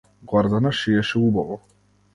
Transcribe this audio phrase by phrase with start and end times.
[0.31, 1.57] Гордана шиеше убаво.